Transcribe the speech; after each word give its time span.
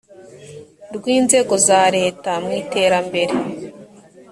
rw 0.95 1.03
inzego 1.17 1.53
za 1.67 1.81
leta 1.95 2.31
mu 2.43 2.51
iterambere 2.61 3.33